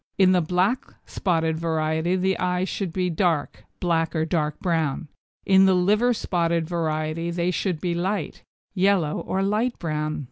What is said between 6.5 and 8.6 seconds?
variety they should be light